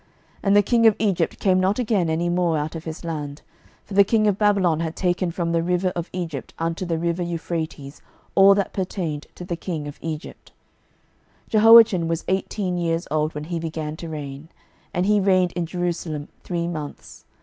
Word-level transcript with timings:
12:024:007 0.01 0.09
And 0.41 0.55
the 0.55 0.61
king 0.63 0.87
of 0.87 0.95
Egypt 0.97 1.39
came 1.39 1.59
not 1.59 1.77
again 1.77 2.09
any 2.09 2.27
more 2.27 2.57
out 2.57 2.73
of 2.73 2.85
his 2.85 3.05
land: 3.05 3.43
for 3.85 3.93
the 3.93 4.03
king 4.03 4.25
of 4.25 4.39
Babylon 4.39 4.79
had 4.79 4.95
taken 4.95 5.29
from 5.29 5.51
the 5.51 5.61
river 5.61 5.93
of 5.95 6.09
Egypt 6.11 6.55
unto 6.57 6.87
the 6.87 6.97
river 6.97 7.21
Euphrates 7.21 8.01
all 8.33 8.55
that 8.55 8.73
pertained 8.73 9.27
to 9.35 9.45
the 9.45 9.55
king 9.55 9.87
of 9.87 9.99
Egypt. 10.01 10.53
12:024:008 11.51 11.51
Jehoiachin 11.51 12.07
was 12.07 12.25
eighteen 12.27 12.79
years 12.79 13.07
old 13.11 13.35
when 13.35 13.43
he 13.43 13.59
began 13.59 13.95
to 13.97 14.09
reign, 14.09 14.49
and 14.91 15.05
he 15.05 15.19
reigned 15.19 15.51
in 15.51 15.67
Jerusalem 15.67 16.29
three 16.43 16.67
months. 16.67 17.25